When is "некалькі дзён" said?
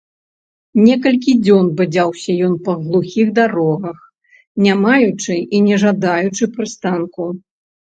0.85-1.69